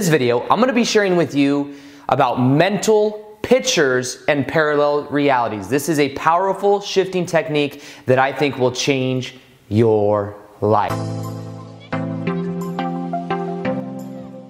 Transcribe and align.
this 0.00 0.08
video, 0.08 0.40
I'm 0.48 0.60
gonna 0.60 0.72
be 0.72 0.82
sharing 0.82 1.14
with 1.14 1.34
you 1.34 1.74
about 2.08 2.40
mental 2.40 3.36
pictures 3.42 4.24
and 4.28 4.48
parallel 4.48 5.04
realities. 5.10 5.68
This 5.68 5.90
is 5.90 5.98
a 5.98 6.08
powerful 6.14 6.80
shifting 6.80 7.26
technique 7.26 7.82
that 8.06 8.18
I 8.18 8.32
think 8.32 8.56
will 8.56 8.72
change 8.72 9.36
your 9.68 10.36
life. 10.62 10.96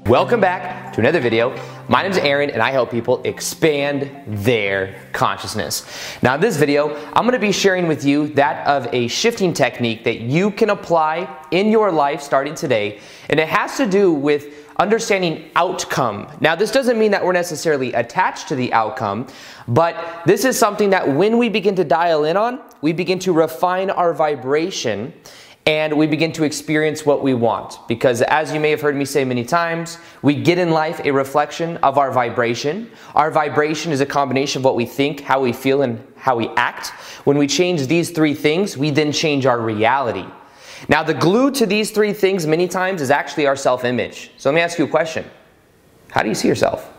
Welcome 0.07 0.41
back 0.41 0.93
to 0.93 1.01
another 1.01 1.19
video. 1.19 1.57
My 1.89 2.03
name 2.03 2.13
is 2.13 2.19
Aaron 2.19 2.51
and 2.51 2.63
I 2.63 2.71
help 2.71 2.91
people 2.91 3.21
expand 3.25 4.09
their 4.29 5.01
consciousness. 5.13 5.85
Now, 6.23 6.37
in 6.37 6.41
this 6.41 6.57
video, 6.57 6.95
I'm 7.15 7.25
going 7.25 7.33
to 7.33 7.41
be 7.41 7.51
sharing 7.51 7.89
with 7.89 8.05
you 8.05 8.29
that 8.35 8.65
of 8.69 8.89
a 8.93 9.09
shifting 9.09 9.53
technique 9.53 10.05
that 10.05 10.21
you 10.21 10.53
can 10.53 10.71
apply 10.71 11.29
in 11.51 11.71
your 11.71 11.91
life 11.91 12.23
starting 12.23 12.55
today, 12.55 13.01
and 13.29 13.41
it 13.41 13.49
has 13.49 13.77
to 13.79 13.87
do 13.87 14.13
with 14.13 14.60
understanding 14.81 15.51
outcome. 15.57 16.27
Now, 16.41 16.57
this 16.57 16.71
doesn't 16.71 16.99
mean 16.99 17.11
that 17.11 17.23
we're 17.23 17.33
necessarily 17.33 17.93
attached 17.93 18.49
to 18.49 18.57
the 18.57 18.73
outcome, 18.73 19.27
but 19.69 20.23
this 20.25 20.47
is 20.47 20.59
something 20.59 20.89
that 20.91 21.07
when 21.07 21.37
we 21.37 21.51
begin 21.51 21.77
to 21.77 21.85
dial 21.85 22.25
in 22.25 22.37
on, 22.39 22.61
we 22.81 22.95
begin 22.95 23.19
to 23.21 23.33
refine 23.35 23.91
our 23.91 24.15
vibration 24.15 25.13
and 25.67 25.93
we 25.93 26.07
begin 26.07 26.33
to 26.33 26.45
experience 26.45 27.05
what 27.05 27.23
we 27.23 27.35
want. 27.35 27.79
Because 27.87 28.23
as 28.23 28.55
you 28.55 28.59
may 28.59 28.71
have 28.71 28.81
heard 28.81 28.97
me 28.97 29.05
say 29.05 29.23
many 29.23 29.45
times, 29.45 29.99
we 30.23 30.35
get 30.35 30.57
in 30.57 30.71
life 30.71 30.99
a 31.05 31.11
reflection 31.11 31.77
of 31.79 31.99
our 31.99 32.11
vibration. 32.11 32.91
Our 33.15 33.31
vibration 33.31 33.93
is 33.93 34.01
a 34.01 34.07
combination 34.07 34.61
of 34.61 34.65
what 34.65 34.77
we 34.77 34.87
think, 34.87 35.21
how 35.21 35.43
we 35.43 35.53
feel, 35.53 35.83
and 35.83 36.03
how 36.17 36.37
we 36.37 36.49
act. 36.57 36.89
When 37.25 37.37
we 37.37 37.47
change 37.47 37.87
these 37.87 38.11
three 38.11 38.33
things, 38.33 38.79
we 38.79 38.91
then 38.91 39.13
change 39.13 39.45
our 39.45 39.61
reality. 39.61 40.25
Now, 40.91 41.05
the 41.05 41.15
glue 41.15 41.53
to 41.53 41.67
these 41.67 41.93
three 41.93 42.13
things 42.13 42.49
many 42.49 42.67
times 42.67 43.01
is 43.01 43.13
actually 43.13 43.47
our 43.47 43.55
self 43.55 43.85
image. 43.85 44.33
So 44.37 44.51
let 44.51 44.57
me 44.57 44.61
ask 44.61 44.77
you 44.77 44.85
a 44.85 44.89
question 44.89 45.25
How 46.11 46.23
do 46.23 46.29
you 46.29 46.35
see 46.35 46.49
yourself? 46.49 46.93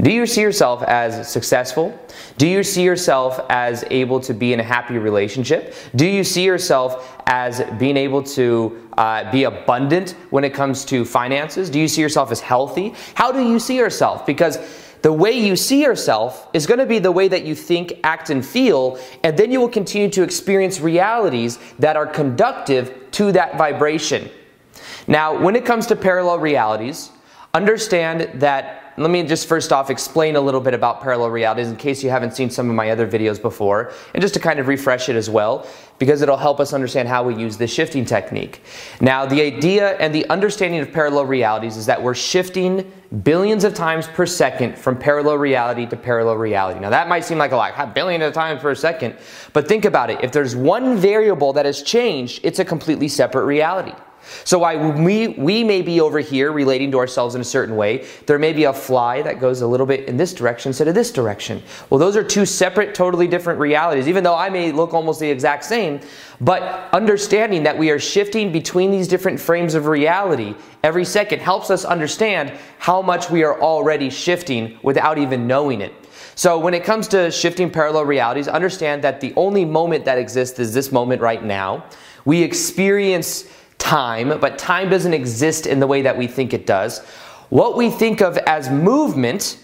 Do 0.00 0.10
you 0.10 0.26
see 0.26 0.40
yourself 0.40 0.82
as 0.82 1.30
successful? 1.30 1.96
Do 2.36 2.48
you 2.48 2.64
see 2.64 2.82
yourself 2.82 3.38
as 3.48 3.84
able 3.90 4.18
to 4.20 4.34
be 4.34 4.52
in 4.52 4.60
a 4.60 4.62
happy 4.64 4.98
relationship? 4.98 5.74
Do 5.94 6.06
you 6.06 6.24
see 6.24 6.42
yourself 6.44 7.16
as 7.26 7.62
being 7.78 7.96
able 7.96 8.22
to 8.24 8.88
uh, 8.96 9.30
be 9.30 9.44
abundant 9.44 10.16
when 10.30 10.42
it 10.42 10.54
comes 10.54 10.84
to 10.86 11.04
finances? 11.04 11.70
Do 11.70 11.78
you 11.78 11.86
see 11.86 12.00
yourself 12.00 12.32
as 12.32 12.40
healthy? 12.40 12.94
How 13.14 13.30
do 13.30 13.46
you 13.46 13.60
see 13.60 13.76
yourself? 13.76 14.26
Because 14.26 14.58
the 15.02 15.12
way 15.12 15.32
you 15.32 15.56
see 15.56 15.82
yourself 15.82 16.48
is 16.52 16.66
going 16.66 16.80
to 16.80 16.86
be 16.86 16.98
the 16.98 17.12
way 17.12 17.28
that 17.28 17.44
you 17.44 17.54
think, 17.54 18.00
act, 18.04 18.30
and 18.30 18.44
feel, 18.44 18.98
and 19.22 19.36
then 19.36 19.52
you 19.52 19.60
will 19.60 19.68
continue 19.68 20.08
to 20.10 20.22
experience 20.22 20.80
realities 20.80 21.58
that 21.78 21.96
are 21.96 22.06
conductive 22.06 23.10
to 23.12 23.32
that 23.32 23.56
vibration. 23.56 24.30
Now, 25.06 25.38
when 25.40 25.56
it 25.56 25.64
comes 25.64 25.86
to 25.86 25.96
parallel 25.96 26.38
realities, 26.38 27.10
understand 27.54 28.40
that 28.40 28.87
let 28.98 29.10
me 29.10 29.22
just 29.22 29.48
first 29.48 29.72
off 29.72 29.90
explain 29.90 30.36
a 30.36 30.40
little 30.40 30.60
bit 30.60 30.74
about 30.74 31.00
parallel 31.00 31.30
realities 31.30 31.68
in 31.68 31.76
case 31.76 32.02
you 32.02 32.10
haven't 32.10 32.34
seen 32.34 32.50
some 32.50 32.68
of 32.68 32.74
my 32.74 32.90
other 32.90 33.06
videos 33.06 33.40
before, 33.40 33.92
and 34.14 34.20
just 34.20 34.34
to 34.34 34.40
kind 34.40 34.58
of 34.58 34.68
refresh 34.68 35.08
it 35.08 35.16
as 35.16 35.30
well, 35.30 35.66
because 35.98 36.22
it'll 36.22 36.36
help 36.36 36.60
us 36.60 36.72
understand 36.72 37.08
how 37.08 37.22
we 37.22 37.34
use 37.34 37.56
this 37.56 37.72
shifting 37.72 38.04
technique. 38.04 38.62
Now, 39.00 39.26
the 39.26 39.42
idea 39.42 39.96
and 39.98 40.14
the 40.14 40.28
understanding 40.28 40.80
of 40.80 40.92
parallel 40.92 41.26
realities 41.26 41.76
is 41.76 41.86
that 41.86 42.02
we're 42.02 42.14
shifting 42.14 42.90
billions 43.22 43.64
of 43.64 43.74
times 43.74 44.06
per 44.06 44.26
second 44.26 44.78
from 44.78 44.96
parallel 44.96 45.38
reality 45.38 45.86
to 45.86 45.96
parallel 45.96 46.36
reality. 46.36 46.80
Now, 46.80 46.90
that 46.90 47.08
might 47.08 47.24
seem 47.24 47.38
like 47.38 47.52
a 47.52 47.56
lot, 47.56 47.74
a 47.76 47.86
billion 47.86 48.22
of 48.22 48.32
times 48.32 48.60
per 48.60 48.74
second, 48.74 49.16
but 49.52 49.66
think 49.66 49.84
about 49.84 50.10
it. 50.10 50.22
If 50.22 50.32
there's 50.32 50.54
one 50.54 50.96
variable 50.96 51.52
that 51.54 51.66
has 51.66 51.82
changed, 51.82 52.40
it's 52.42 52.58
a 52.58 52.64
completely 52.64 53.08
separate 53.08 53.44
reality. 53.44 53.92
So 54.44 54.58
why 54.58 54.76
we, 54.76 55.28
we 55.28 55.64
may 55.64 55.82
be 55.82 56.00
over 56.00 56.20
here 56.20 56.52
relating 56.52 56.90
to 56.92 56.98
ourselves 56.98 57.34
in 57.34 57.40
a 57.40 57.44
certain 57.44 57.76
way, 57.76 58.06
there 58.26 58.38
may 58.38 58.52
be 58.52 58.64
a 58.64 58.72
fly 58.72 59.22
that 59.22 59.40
goes 59.40 59.60
a 59.60 59.66
little 59.66 59.86
bit 59.86 60.08
in 60.08 60.16
this 60.16 60.32
direction 60.32 60.70
instead 60.70 60.88
of 60.88 60.94
this 60.94 61.10
direction. 61.10 61.62
Well, 61.90 61.98
those 61.98 62.16
are 62.16 62.24
two 62.24 62.46
separate, 62.46 62.94
totally 62.94 63.26
different 63.26 63.60
realities, 63.60 64.08
even 64.08 64.24
though 64.24 64.36
I 64.36 64.50
may 64.50 64.72
look 64.72 64.94
almost 64.94 65.20
the 65.20 65.30
exact 65.30 65.64
same. 65.64 66.00
But 66.40 66.88
understanding 66.92 67.64
that 67.64 67.76
we 67.76 67.90
are 67.90 67.98
shifting 67.98 68.52
between 68.52 68.90
these 68.90 69.08
different 69.08 69.40
frames 69.40 69.74
of 69.74 69.86
reality 69.86 70.54
every 70.84 71.04
second 71.04 71.40
helps 71.40 71.70
us 71.70 71.84
understand 71.84 72.52
how 72.78 73.02
much 73.02 73.30
we 73.30 73.42
are 73.42 73.60
already 73.60 74.10
shifting 74.10 74.78
without 74.82 75.18
even 75.18 75.46
knowing 75.46 75.80
it. 75.80 75.92
So 76.34 76.56
when 76.58 76.72
it 76.72 76.84
comes 76.84 77.08
to 77.08 77.32
shifting 77.32 77.68
parallel 77.68 78.04
realities, 78.04 78.46
understand 78.46 79.02
that 79.02 79.20
the 79.20 79.32
only 79.34 79.64
moment 79.64 80.04
that 80.04 80.18
exists 80.18 80.60
is 80.60 80.72
this 80.72 80.92
moment 80.92 81.20
right 81.20 81.42
now. 81.42 81.84
We 82.24 82.42
experience 82.42 83.50
time, 83.78 84.38
but 84.40 84.58
time 84.58 84.90
doesn't 84.90 85.14
exist 85.14 85.66
in 85.66 85.80
the 85.80 85.86
way 85.86 86.02
that 86.02 86.16
we 86.16 86.26
think 86.26 86.52
it 86.52 86.66
does. 86.66 87.00
What 87.48 87.76
we 87.76 87.90
think 87.90 88.20
of 88.20 88.36
as 88.38 88.68
movement, 88.68 89.58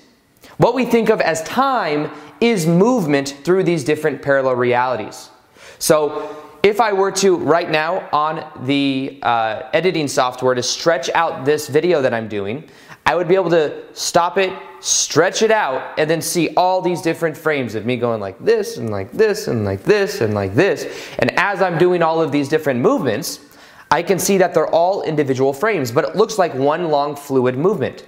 what 0.56 0.74
we 0.74 0.84
think 0.84 1.10
of 1.10 1.20
as 1.20 1.42
time, 1.42 2.10
is 2.40 2.66
movement 2.66 3.36
through 3.44 3.64
these 3.64 3.84
different 3.84 4.22
parallel 4.22 4.56
realities. 4.56 5.30
So, 5.78 6.40
if 6.62 6.80
I 6.80 6.94
were 6.94 7.12
to 7.12 7.36
right 7.36 7.70
now 7.70 8.08
on 8.10 8.50
the 8.64 9.18
uh, 9.22 9.68
editing 9.74 10.08
software 10.08 10.54
to 10.54 10.62
stretch 10.62 11.10
out 11.10 11.44
this 11.44 11.68
video 11.68 12.00
that 12.00 12.14
I'm 12.14 12.26
doing, 12.26 12.64
I 13.04 13.14
would 13.14 13.28
be 13.28 13.34
able 13.34 13.50
to 13.50 13.84
stop 13.92 14.38
it, 14.38 14.50
stretch 14.80 15.42
it 15.42 15.50
out, 15.50 15.98
and 15.98 16.08
then 16.08 16.22
see 16.22 16.54
all 16.56 16.80
these 16.80 17.02
different 17.02 17.36
frames 17.36 17.74
of 17.74 17.84
me 17.84 17.98
going 17.98 18.18
like 18.18 18.42
this 18.42 18.78
and 18.78 18.88
like 18.88 19.12
this 19.12 19.46
and 19.46 19.66
like 19.66 19.82
this 19.82 20.22
and 20.22 20.32
like 20.32 20.54
this. 20.54 20.86
And 21.18 21.38
as 21.38 21.60
I'm 21.60 21.76
doing 21.76 22.02
all 22.02 22.22
of 22.22 22.32
these 22.32 22.48
different 22.48 22.80
movements, 22.80 23.40
I 23.90 24.02
can 24.02 24.18
see 24.18 24.38
that 24.38 24.54
they're 24.54 24.68
all 24.68 25.02
individual 25.02 25.52
frames, 25.52 25.92
but 25.92 26.04
it 26.04 26.16
looks 26.16 26.38
like 26.38 26.54
one 26.54 26.88
long 26.88 27.16
fluid 27.16 27.56
movement. 27.56 28.04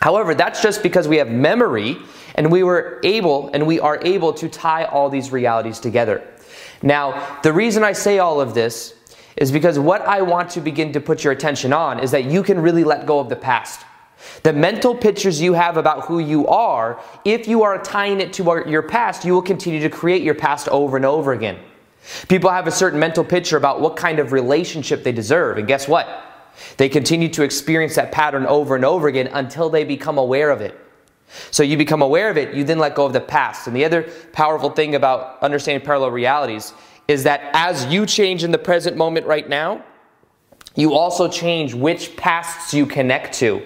However, 0.00 0.34
that's 0.34 0.62
just 0.62 0.82
because 0.82 1.08
we 1.08 1.16
have 1.16 1.30
memory 1.30 1.96
and 2.34 2.52
we 2.52 2.62
were 2.62 3.00
able 3.02 3.50
and 3.54 3.66
we 3.66 3.80
are 3.80 3.98
able 4.02 4.32
to 4.34 4.48
tie 4.48 4.84
all 4.84 5.08
these 5.08 5.32
realities 5.32 5.80
together. 5.80 6.22
Now, 6.82 7.38
the 7.42 7.52
reason 7.52 7.82
I 7.82 7.92
say 7.92 8.18
all 8.18 8.40
of 8.40 8.54
this 8.54 8.94
is 9.36 9.50
because 9.50 9.78
what 9.78 10.02
I 10.02 10.22
want 10.22 10.50
to 10.50 10.60
begin 10.60 10.92
to 10.92 11.00
put 11.00 11.24
your 11.24 11.32
attention 11.32 11.72
on 11.72 12.00
is 12.00 12.10
that 12.10 12.24
you 12.24 12.42
can 12.42 12.60
really 12.60 12.84
let 12.84 13.06
go 13.06 13.18
of 13.18 13.28
the 13.28 13.36
past. 13.36 13.84
The 14.42 14.52
mental 14.52 14.94
pictures 14.94 15.40
you 15.40 15.52
have 15.52 15.76
about 15.76 16.06
who 16.06 16.18
you 16.18 16.46
are, 16.46 17.00
if 17.24 17.46
you 17.46 17.62
are 17.62 17.82
tying 17.82 18.20
it 18.20 18.32
to 18.34 18.64
your 18.66 18.82
past, 18.82 19.24
you 19.24 19.32
will 19.32 19.42
continue 19.42 19.80
to 19.80 19.90
create 19.90 20.22
your 20.22 20.34
past 20.34 20.68
over 20.68 20.96
and 20.96 21.04
over 21.04 21.32
again. 21.32 21.58
People 22.28 22.50
have 22.50 22.66
a 22.66 22.70
certain 22.70 22.98
mental 22.98 23.24
picture 23.24 23.56
about 23.56 23.80
what 23.80 23.96
kind 23.96 24.18
of 24.18 24.32
relationship 24.32 25.02
they 25.02 25.12
deserve, 25.12 25.58
and 25.58 25.66
guess 25.66 25.88
what? 25.88 26.08
They 26.76 26.88
continue 26.88 27.28
to 27.30 27.42
experience 27.42 27.96
that 27.96 28.12
pattern 28.12 28.46
over 28.46 28.76
and 28.76 28.84
over 28.84 29.08
again 29.08 29.28
until 29.32 29.68
they 29.68 29.84
become 29.84 30.18
aware 30.18 30.50
of 30.50 30.60
it. 30.60 30.78
So 31.50 31.62
you 31.62 31.76
become 31.76 32.02
aware 32.02 32.30
of 32.30 32.36
it, 32.36 32.54
you 32.54 32.64
then 32.64 32.78
let 32.78 32.94
go 32.94 33.04
of 33.04 33.12
the 33.12 33.20
past. 33.20 33.66
And 33.66 33.74
the 33.74 33.84
other 33.84 34.04
powerful 34.32 34.70
thing 34.70 34.94
about 34.94 35.42
understanding 35.42 35.84
parallel 35.84 36.10
realities 36.12 36.72
is 37.08 37.24
that 37.24 37.50
as 37.52 37.86
you 37.86 38.06
change 38.06 38.44
in 38.44 38.50
the 38.50 38.58
present 38.58 38.96
moment 38.96 39.26
right 39.26 39.48
now, 39.48 39.84
you 40.74 40.94
also 40.94 41.28
change 41.28 41.74
which 41.74 42.16
pasts 42.16 42.72
you 42.74 42.86
connect 42.86 43.34
to. 43.38 43.62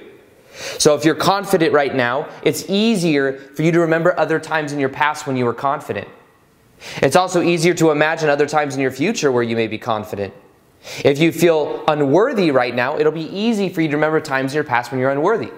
So 0.78 0.94
if 0.94 1.04
you're 1.04 1.14
confident 1.14 1.72
right 1.72 1.94
now, 1.94 2.28
it's 2.42 2.68
easier 2.68 3.38
for 3.38 3.62
you 3.62 3.72
to 3.72 3.80
remember 3.80 4.18
other 4.18 4.38
times 4.38 4.72
in 4.72 4.78
your 4.78 4.88
past 4.88 5.26
when 5.26 5.36
you 5.36 5.44
were 5.44 5.54
confident. 5.54 6.08
It's 7.02 7.16
also 7.16 7.42
easier 7.42 7.74
to 7.74 7.90
imagine 7.90 8.28
other 8.28 8.46
times 8.46 8.74
in 8.74 8.80
your 8.80 8.90
future 8.90 9.30
where 9.30 9.42
you 9.42 9.56
may 9.56 9.66
be 9.66 9.78
confident. 9.78 10.32
If 11.04 11.18
you 11.18 11.30
feel 11.30 11.84
unworthy 11.88 12.50
right 12.50 12.74
now, 12.74 12.98
it'll 12.98 13.12
be 13.12 13.28
easy 13.36 13.68
for 13.68 13.82
you 13.82 13.88
to 13.88 13.96
remember 13.96 14.20
times 14.20 14.52
in 14.52 14.56
your 14.56 14.64
past 14.64 14.90
when 14.90 15.00
you're 15.00 15.10
unworthy. 15.10 15.52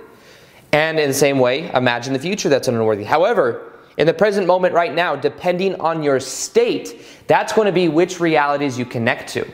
And 0.73 0.99
in 0.99 1.09
the 1.09 1.15
same 1.15 1.39
way, 1.39 1.71
imagine 1.73 2.13
the 2.13 2.19
future 2.19 2.49
that's 2.49 2.67
unworthy. 2.67 3.05
However, 3.05 3.73
in 3.99 4.07
the 4.07 4.15
present 4.15 4.47
moment 4.47 4.75
right 4.75 4.93
now, 4.93 5.15
depending 5.15 5.79
on 5.81 6.03
your 6.03 6.19
state, 6.19 7.05
that's 7.27 7.53
going 7.53 7.67
to 7.67 7.73
be 7.73 7.89
which 7.89 8.21
realities 8.21 8.79
you 8.79 8.85
connect 8.85 9.29
to. 9.35 9.47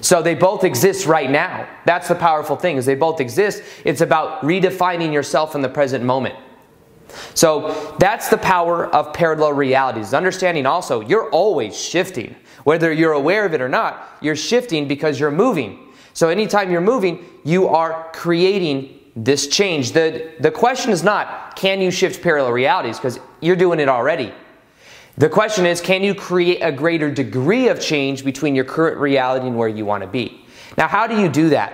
So 0.00 0.22
they 0.22 0.34
both 0.34 0.64
exist 0.64 1.06
right 1.06 1.30
now. 1.30 1.68
That's 1.86 2.08
the 2.08 2.14
powerful 2.14 2.56
thing 2.56 2.76
is 2.76 2.86
they 2.86 2.94
both 2.94 3.20
exist. 3.20 3.62
It's 3.84 4.00
about 4.00 4.42
redefining 4.42 5.12
yourself 5.12 5.54
in 5.54 5.60
the 5.60 5.68
present 5.68 6.04
moment. 6.04 6.36
So 7.34 7.94
that's 7.98 8.28
the 8.28 8.38
power 8.38 8.86
of 8.86 9.12
parallel 9.12 9.52
realities. 9.52 10.14
Understanding 10.14 10.66
also, 10.66 11.00
you're 11.00 11.30
always 11.30 11.78
shifting. 11.78 12.34
Whether 12.64 12.92
you're 12.92 13.12
aware 13.12 13.44
of 13.44 13.54
it 13.54 13.60
or 13.60 13.68
not, 13.68 14.16
you're 14.20 14.36
shifting 14.36 14.88
because 14.88 15.20
you're 15.20 15.30
moving. 15.30 15.92
So 16.14 16.28
anytime 16.28 16.70
you're 16.70 16.80
moving, 16.80 17.24
you 17.44 17.68
are 17.68 18.10
creating 18.12 19.00
this 19.16 19.48
change. 19.48 19.92
The, 19.92 20.32
the 20.40 20.50
question 20.50 20.90
is 20.92 21.02
not, 21.02 21.56
can 21.56 21.80
you 21.80 21.90
shift 21.90 22.22
parallel 22.22 22.52
realities? 22.52 22.98
Because 22.98 23.20
you're 23.40 23.56
doing 23.56 23.80
it 23.80 23.88
already. 23.88 24.32
The 25.16 25.28
question 25.28 25.66
is, 25.66 25.80
can 25.80 26.02
you 26.02 26.14
create 26.14 26.58
a 26.60 26.72
greater 26.72 27.10
degree 27.10 27.68
of 27.68 27.80
change 27.80 28.24
between 28.24 28.54
your 28.54 28.64
current 28.64 28.98
reality 28.98 29.46
and 29.46 29.56
where 29.56 29.68
you 29.68 29.84
want 29.84 30.02
to 30.02 30.08
be? 30.08 30.44
Now, 30.76 30.88
how 30.88 31.06
do 31.06 31.20
you 31.20 31.28
do 31.28 31.50
that? 31.50 31.72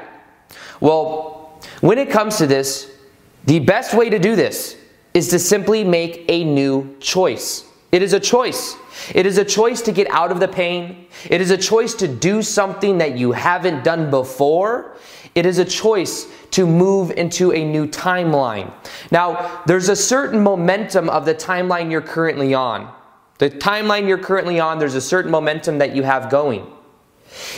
Well, 0.80 1.60
when 1.80 1.98
it 1.98 2.10
comes 2.10 2.36
to 2.38 2.46
this, 2.46 2.90
the 3.44 3.58
best 3.58 3.94
way 3.94 4.10
to 4.10 4.18
do 4.18 4.36
this 4.36 4.76
is 5.14 5.28
to 5.28 5.38
simply 5.38 5.84
make 5.84 6.24
a 6.28 6.44
new 6.44 6.96
choice. 7.00 7.64
It 7.92 8.02
is 8.02 8.12
a 8.12 8.20
choice. 8.20 8.76
It 9.14 9.26
is 9.26 9.38
a 9.38 9.44
choice 9.44 9.82
to 9.82 9.92
get 9.92 10.08
out 10.10 10.30
of 10.30 10.38
the 10.38 10.48
pain. 10.48 11.06
It 11.28 11.40
is 11.40 11.50
a 11.50 11.56
choice 11.56 11.94
to 11.94 12.08
do 12.08 12.42
something 12.42 12.98
that 12.98 13.18
you 13.18 13.32
haven't 13.32 13.82
done 13.82 14.10
before. 14.10 14.96
It 15.34 15.46
is 15.46 15.58
a 15.58 15.64
choice 15.64 16.26
to 16.52 16.66
move 16.66 17.10
into 17.12 17.52
a 17.52 17.64
new 17.64 17.86
timeline. 17.86 18.72
Now, 19.10 19.62
there's 19.66 19.88
a 19.88 19.96
certain 19.96 20.40
momentum 20.40 21.08
of 21.08 21.24
the 21.24 21.34
timeline 21.34 21.90
you're 21.90 22.00
currently 22.00 22.54
on. 22.54 22.92
The 23.38 23.50
timeline 23.50 24.06
you're 24.06 24.18
currently 24.18 24.60
on, 24.60 24.78
there's 24.78 24.96
a 24.96 25.00
certain 25.00 25.30
momentum 25.30 25.78
that 25.78 25.96
you 25.96 26.02
have 26.02 26.30
going. 26.30 26.66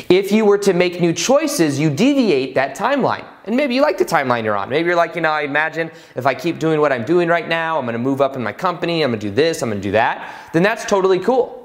If 0.08 0.30
you 0.32 0.44
were 0.44 0.58
to 0.58 0.72
make 0.72 1.00
new 1.00 1.12
choices, 1.12 1.78
you 1.78 1.90
deviate 1.90 2.54
that 2.54 2.76
timeline. 2.76 3.26
And 3.44 3.56
maybe 3.56 3.74
you 3.74 3.82
like 3.82 3.98
the 3.98 4.04
timeline 4.04 4.44
you're 4.44 4.56
on. 4.56 4.68
Maybe 4.68 4.86
you're 4.86 4.96
like, 4.96 5.14
you 5.14 5.20
know, 5.20 5.30
I 5.30 5.42
imagine 5.42 5.90
if 6.14 6.26
I 6.26 6.34
keep 6.34 6.58
doing 6.58 6.80
what 6.80 6.92
I'm 6.92 7.04
doing 7.04 7.28
right 7.28 7.48
now, 7.48 7.78
I'm 7.78 7.84
going 7.84 7.94
to 7.94 7.98
move 7.98 8.20
up 8.20 8.36
in 8.36 8.42
my 8.42 8.52
company, 8.52 9.02
I'm 9.02 9.10
going 9.10 9.20
to 9.20 9.28
do 9.28 9.34
this, 9.34 9.62
I'm 9.62 9.70
going 9.70 9.80
to 9.80 9.88
do 9.88 9.92
that, 9.92 10.50
then 10.52 10.62
that's 10.62 10.84
totally 10.84 11.18
cool. 11.18 11.58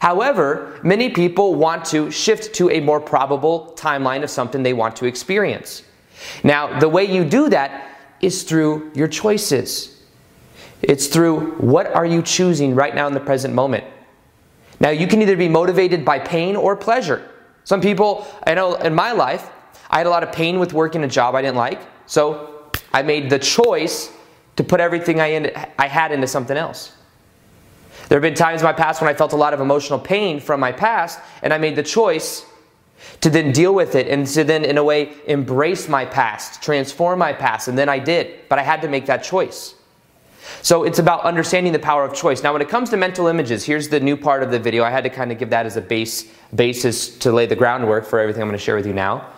However, 0.00 0.78
many 0.82 1.10
people 1.10 1.54
want 1.54 1.84
to 1.86 2.10
shift 2.10 2.54
to 2.56 2.70
a 2.70 2.80
more 2.80 3.00
probable 3.00 3.74
timeline 3.76 4.22
of 4.22 4.30
something 4.30 4.62
they 4.62 4.74
want 4.74 4.96
to 4.96 5.06
experience. 5.06 5.82
Now, 6.42 6.78
the 6.78 6.88
way 6.88 7.04
you 7.04 7.24
do 7.24 7.48
that 7.48 7.96
is 8.20 8.42
through 8.42 8.92
your 8.94 9.08
choices. 9.08 10.02
It's 10.82 11.06
through 11.06 11.52
what 11.56 11.86
are 11.86 12.06
you 12.06 12.22
choosing 12.22 12.74
right 12.74 12.94
now 12.94 13.06
in 13.06 13.14
the 13.14 13.20
present 13.20 13.54
moment. 13.54 13.84
Now, 14.80 14.90
you 14.90 15.06
can 15.06 15.22
either 15.22 15.36
be 15.36 15.48
motivated 15.48 16.04
by 16.04 16.18
pain 16.18 16.56
or 16.56 16.76
pleasure. 16.76 17.30
Some 17.64 17.80
people, 17.80 18.26
I 18.46 18.54
know 18.54 18.74
in 18.76 18.94
my 18.94 19.12
life, 19.12 19.50
I 19.90 19.98
had 19.98 20.06
a 20.06 20.10
lot 20.10 20.22
of 20.22 20.32
pain 20.32 20.58
with 20.58 20.72
working 20.72 21.02
a 21.04 21.08
job 21.08 21.34
I 21.34 21.42
didn't 21.42 21.56
like, 21.56 21.80
so 22.06 22.70
I 22.92 23.02
made 23.02 23.30
the 23.30 23.38
choice 23.38 24.12
to 24.56 24.64
put 24.64 24.80
everything 24.80 25.20
I, 25.20 25.26
in, 25.28 25.52
I 25.78 25.88
had 25.88 26.12
into 26.12 26.26
something 26.26 26.56
else. 26.56 26.92
There 28.08 28.16
have 28.16 28.22
been 28.22 28.34
times 28.34 28.60
in 28.60 28.66
my 28.66 28.72
past 28.72 29.00
when 29.00 29.08
I 29.08 29.14
felt 29.14 29.32
a 29.32 29.36
lot 29.36 29.54
of 29.54 29.60
emotional 29.60 29.98
pain 29.98 30.40
from 30.40 30.60
my 30.60 30.72
past, 30.72 31.18
and 31.42 31.52
I 31.52 31.58
made 31.58 31.74
the 31.74 31.82
choice 31.82 32.44
to 33.20 33.30
then 33.30 33.52
deal 33.52 33.74
with 33.74 33.94
it 33.94 34.08
and 34.08 34.26
to 34.28 34.44
then, 34.44 34.64
in 34.64 34.78
a 34.78 34.84
way, 34.84 35.12
embrace 35.26 35.88
my 35.88 36.04
past, 36.04 36.62
transform 36.62 37.18
my 37.18 37.32
past, 37.32 37.68
and 37.68 37.76
then 37.76 37.88
I 37.88 37.98
did. 37.98 38.48
But 38.48 38.58
I 38.58 38.62
had 38.62 38.82
to 38.82 38.88
make 38.88 39.06
that 39.06 39.22
choice. 39.22 39.74
So 40.62 40.84
it's 40.84 40.98
about 40.98 41.22
understanding 41.22 41.72
the 41.72 41.78
power 41.78 42.04
of 42.04 42.14
choice. 42.14 42.42
Now, 42.42 42.52
when 42.52 42.62
it 42.62 42.68
comes 42.68 42.90
to 42.90 42.96
mental 42.96 43.26
images, 43.26 43.64
here's 43.64 43.88
the 43.88 44.00
new 44.00 44.16
part 44.16 44.42
of 44.42 44.50
the 44.50 44.58
video. 44.58 44.84
I 44.84 44.90
had 44.90 45.04
to 45.04 45.10
kind 45.10 45.32
of 45.32 45.38
give 45.38 45.50
that 45.50 45.66
as 45.66 45.76
a 45.76 45.80
base 45.80 46.30
basis 46.54 47.16
to 47.18 47.32
lay 47.32 47.46
the 47.46 47.56
groundwork 47.56 48.06
for 48.06 48.18
everything 48.18 48.42
I'm 48.42 48.48
going 48.48 48.58
to 48.58 48.64
share 48.64 48.76
with 48.76 48.86
you 48.86 48.92
now. 48.92 49.30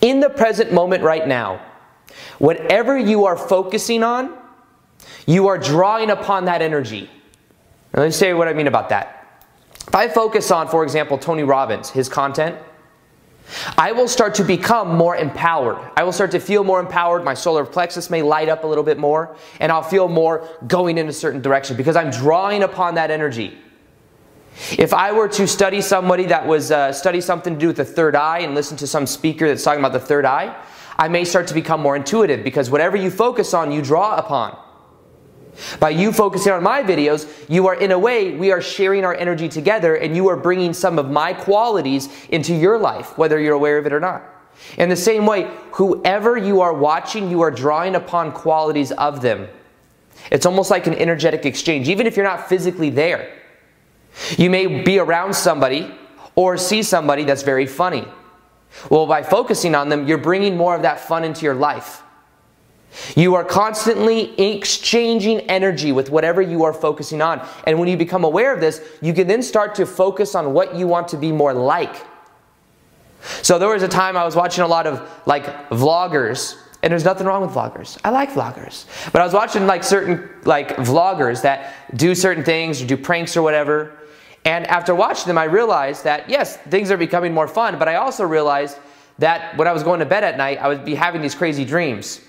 In 0.00 0.20
the 0.20 0.30
present 0.30 0.72
moment, 0.72 1.02
right 1.02 1.26
now, 1.26 1.60
whatever 2.38 2.98
you 2.98 3.26
are 3.26 3.36
focusing 3.36 4.02
on, 4.02 4.36
you 5.26 5.46
are 5.48 5.58
drawing 5.58 6.10
upon 6.10 6.46
that 6.46 6.62
energy. 6.62 7.10
Now, 7.92 8.00
let 8.00 8.06
me 8.06 8.12
say 8.12 8.32
what 8.32 8.48
I 8.48 8.52
mean 8.52 8.66
about 8.66 8.88
that. 8.88 9.42
If 9.86 9.94
I 9.94 10.08
focus 10.08 10.50
on, 10.50 10.68
for 10.68 10.82
example, 10.84 11.18
Tony 11.18 11.42
Robbins, 11.42 11.90
his 11.90 12.08
content, 12.08 12.56
I 13.76 13.92
will 13.92 14.08
start 14.08 14.34
to 14.36 14.44
become 14.44 14.96
more 14.96 15.16
empowered. 15.16 15.78
I 15.96 16.02
will 16.02 16.12
start 16.12 16.30
to 16.32 16.40
feel 16.40 16.64
more 16.64 16.80
empowered. 16.80 17.24
My 17.24 17.34
solar 17.34 17.64
plexus 17.64 18.10
may 18.10 18.22
light 18.22 18.48
up 18.48 18.64
a 18.64 18.66
little 18.66 18.84
bit 18.84 18.98
more, 18.98 19.36
and 19.60 19.72
I'll 19.72 19.82
feel 19.82 20.08
more 20.08 20.48
going 20.66 20.98
in 20.98 21.08
a 21.08 21.12
certain 21.12 21.40
direction 21.40 21.76
because 21.76 21.96
I'm 21.96 22.10
drawing 22.10 22.62
upon 22.62 22.94
that 22.94 23.10
energy. 23.10 23.58
If 24.78 24.92
I 24.92 25.12
were 25.12 25.28
to 25.28 25.46
study 25.46 25.80
somebody 25.80 26.26
that 26.26 26.46
was 26.46 26.70
uh, 26.70 26.92
study 26.92 27.20
something 27.20 27.54
to 27.54 27.60
do 27.60 27.66
with 27.68 27.76
the 27.76 27.84
third 27.84 28.14
eye 28.14 28.40
and 28.40 28.54
listen 28.54 28.76
to 28.78 28.86
some 28.86 29.06
speaker 29.06 29.48
that's 29.48 29.62
talking 29.62 29.80
about 29.80 29.92
the 29.92 30.00
third 30.00 30.24
eye, 30.24 30.54
I 30.98 31.08
may 31.08 31.24
start 31.24 31.46
to 31.48 31.54
become 31.54 31.80
more 31.80 31.96
intuitive 31.96 32.44
because 32.44 32.70
whatever 32.70 32.96
you 32.96 33.10
focus 33.10 33.54
on, 33.54 33.72
you 33.72 33.80
draw 33.80 34.16
upon. 34.16 34.58
By 35.78 35.90
you 35.90 36.12
focusing 36.12 36.52
on 36.52 36.62
my 36.62 36.82
videos, 36.82 37.28
you 37.48 37.66
are 37.66 37.74
in 37.74 37.92
a 37.92 37.98
way, 37.98 38.36
we 38.36 38.52
are 38.52 38.60
sharing 38.60 39.04
our 39.04 39.14
energy 39.14 39.48
together 39.48 39.96
and 39.96 40.16
you 40.16 40.28
are 40.28 40.36
bringing 40.36 40.72
some 40.72 40.98
of 40.98 41.10
my 41.10 41.32
qualities 41.32 42.08
into 42.28 42.54
your 42.54 42.78
life, 42.78 43.16
whether 43.18 43.38
you're 43.38 43.54
aware 43.54 43.78
of 43.78 43.86
it 43.86 43.92
or 43.92 44.00
not. 44.00 44.22
In 44.78 44.88
the 44.88 44.96
same 44.96 45.26
way, 45.26 45.50
whoever 45.72 46.36
you 46.36 46.60
are 46.60 46.72
watching, 46.72 47.30
you 47.30 47.40
are 47.40 47.50
drawing 47.50 47.94
upon 47.94 48.32
qualities 48.32 48.92
of 48.92 49.22
them. 49.22 49.48
It's 50.30 50.46
almost 50.46 50.70
like 50.70 50.86
an 50.86 50.94
energetic 50.94 51.46
exchange, 51.46 51.88
even 51.88 52.06
if 52.06 52.16
you're 52.16 52.26
not 52.26 52.48
physically 52.48 52.90
there. 52.90 53.32
You 54.36 54.50
may 54.50 54.82
be 54.82 54.98
around 54.98 55.34
somebody 55.34 55.90
or 56.34 56.56
see 56.56 56.82
somebody 56.82 57.24
that's 57.24 57.42
very 57.42 57.66
funny. 57.66 58.06
Well, 58.88 59.06
by 59.06 59.22
focusing 59.22 59.74
on 59.74 59.88
them, 59.88 60.06
you're 60.06 60.18
bringing 60.18 60.56
more 60.56 60.74
of 60.74 60.82
that 60.82 61.00
fun 61.00 61.24
into 61.24 61.44
your 61.44 61.54
life. 61.54 62.02
You 63.16 63.34
are 63.34 63.44
constantly 63.44 64.38
exchanging 64.40 65.40
energy 65.42 65.92
with 65.92 66.10
whatever 66.10 66.42
you 66.42 66.64
are 66.64 66.72
focusing 66.72 67.22
on. 67.22 67.46
And 67.64 67.78
when 67.78 67.88
you 67.88 67.96
become 67.96 68.24
aware 68.24 68.52
of 68.52 68.60
this, 68.60 68.82
you 69.00 69.12
can 69.12 69.26
then 69.26 69.42
start 69.42 69.74
to 69.76 69.86
focus 69.86 70.34
on 70.34 70.52
what 70.52 70.74
you 70.74 70.86
want 70.86 71.08
to 71.08 71.16
be 71.16 71.32
more 71.32 71.54
like. 71.54 72.04
So 73.42 73.58
there 73.58 73.68
was 73.68 73.82
a 73.82 73.88
time 73.88 74.16
I 74.16 74.24
was 74.24 74.34
watching 74.34 74.64
a 74.64 74.66
lot 74.66 74.86
of 74.86 75.08
like 75.26 75.44
vloggers, 75.68 76.56
and 76.82 76.90
there's 76.90 77.04
nothing 77.04 77.26
wrong 77.26 77.42
with 77.42 77.50
vloggers. 77.50 77.98
I 78.02 78.10
like 78.10 78.30
vloggers. 78.30 78.86
But 79.12 79.20
I 79.20 79.24
was 79.24 79.34
watching 79.34 79.66
like 79.66 79.84
certain 79.84 80.28
like 80.44 80.76
vloggers 80.76 81.42
that 81.42 81.74
do 81.96 82.14
certain 82.14 82.42
things 82.42 82.82
or 82.82 82.86
do 82.86 82.96
pranks 82.96 83.36
or 83.36 83.42
whatever. 83.42 83.98
And 84.46 84.66
after 84.68 84.94
watching 84.94 85.26
them, 85.26 85.36
I 85.36 85.44
realized 85.44 86.04
that 86.04 86.30
yes, 86.30 86.56
things 86.56 86.90
are 86.90 86.96
becoming 86.96 87.34
more 87.34 87.46
fun, 87.46 87.78
but 87.78 87.88
I 87.88 87.96
also 87.96 88.24
realized 88.24 88.78
that 89.18 89.56
when 89.58 89.68
I 89.68 89.72
was 89.72 89.82
going 89.82 90.00
to 90.00 90.06
bed 90.06 90.24
at 90.24 90.38
night, 90.38 90.58
I 90.58 90.68
would 90.68 90.84
be 90.84 90.94
having 90.94 91.20
these 91.20 91.34
crazy 91.34 91.64
dreams 91.66 92.22